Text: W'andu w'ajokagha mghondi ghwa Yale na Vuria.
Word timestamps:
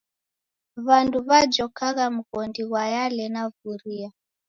W'andu 0.85 1.17
w'ajokagha 1.27 2.05
mghondi 2.17 2.61
ghwa 2.67 2.83
Yale 2.95 3.25
na 3.33 3.43
Vuria. 3.57 4.09